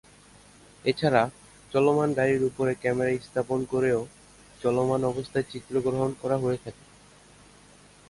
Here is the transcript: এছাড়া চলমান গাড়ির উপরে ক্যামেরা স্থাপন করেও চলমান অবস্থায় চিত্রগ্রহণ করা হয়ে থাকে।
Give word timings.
এছাড়া 0.85 1.23
চলমান 1.71 2.09
গাড়ির 2.13 2.41
উপরে 2.43 2.71
ক্যামেরা 2.75 3.11
স্থাপন 3.19 3.59
করেও 3.71 3.99
চলমান 4.59 5.01
অবস্থায় 5.03 5.45
চিত্রগ্রহণ 5.51 6.11
করা 6.21 6.37
হয়ে 6.37 6.59
থাকে। 6.63 6.83